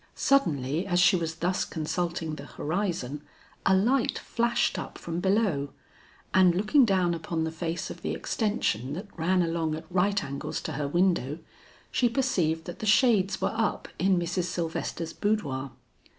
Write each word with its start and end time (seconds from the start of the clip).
Suddenly 0.15 0.87
as 0.87 0.99
she 0.99 1.15
was 1.15 1.35
thus 1.35 1.63
consulting 1.63 2.33
the 2.33 2.45
horizon, 2.47 3.21
a 3.67 3.75
light 3.75 4.17
flashed 4.17 4.79
up 4.79 4.97
from 4.97 5.19
below, 5.19 5.73
and 6.33 6.55
looking 6.55 6.85
down 6.85 7.13
upon 7.13 7.43
the 7.43 7.51
face 7.51 7.91
of 7.91 8.01
the 8.01 8.15
extension 8.15 8.93
that 8.93 9.15
ran 9.15 9.43
along 9.43 9.75
at 9.75 9.85
right 9.91 10.23
angles 10.23 10.59
to 10.61 10.71
her 10.71 10.87
window, 10.87 11.37
she 11.91 12.09
perceived 12.09 12.65
that 12.65 12.79
the 12.79 12.87
shades 12.87 13.41
were 13.41 13.53
up 13.53 13.87
in 13.99 14.17
Mrs. 14.17 14.45
Sylvester's 14.45 15.13
boudoir. 15.13 15.69